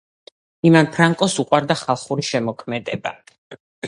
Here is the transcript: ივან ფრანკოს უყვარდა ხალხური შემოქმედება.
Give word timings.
ივან 0.69 0.87
ფრანკოს 0.95 1.35
უყვარდა 1.43 1.77
ხალხური 1.81 2.25
შემოქმედება. 2.31 3.13